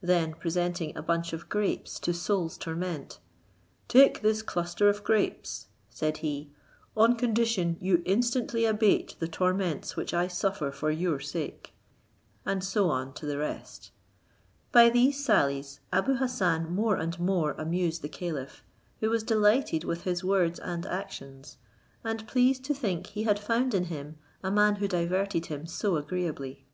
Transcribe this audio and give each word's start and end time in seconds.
Then, 0.00 0.34
presenting 0.34 0.96
a 0.96 1.00
bunch 1.02 1.32
of 1.32 1.48
grapes 1.48 2.00
to 2.00 2.12
Soul's 2.12 2.58
Torment, 2.58 3.20
"Take 3.86 4.20
this 4.20 4.42
cluster 4.42 4.88
of 4.88 5.04
grapes," 5.04 5.68
said 5.88 6.16
he, 6.16 6.50
"on 6.96 7.14
condition 7.14 7.76
you 7.80 8.02
instantly 8.04 8.64
abate 8.64 9.14
the 9.20 9.28
torments 9.28 9.94
which 9.94 10.12
I 10.12 10.26
suffer 10.26 10.72
for 10.72 10.90
your 10.90 11.20
sake;" 11.20 11.72
and 12.44 12.64
so 12.64 12.90
on 12.90 13.12
to 13.14 13.26
the 13.26 13.38
rest. 13.38 13.92
By 14.72 14.90
these 14.90 15.24
sallies 15.24 15.78
Abou 15.92 16.14
Hassan 16.16 16.72
more 16.74 16.96
and 16.96 17.16
more 17.20 17.52
amused 17.52 18.02
the 18.02 18.08
caliph, 18.08 18.64
who 18.98 19.08
was 19.08 19.22
delighted 19.22 19.84
with 19.84 20.02
his 20.02 20.24
words 20.24 20.58
and 20.58 20.84
actions, 20.84 21.58
and 22.02 22.26
pleased 22.26 22.64
to 22.64 22.74
think 22.74 23.06
he 23.06 23.22
had 23.22 23.38
found 23.38 23.72
in 23.74 23.84
him 23.84 24.18
a 24.42 24.50
man 24.50 24.74
who 24.82 24.88
diverted 24.88 25.46
him 25.46 25.64
so 25.68 25.94
agreeably. 25.94 26.64